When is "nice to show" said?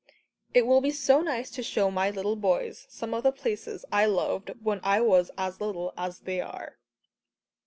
1.21-1.91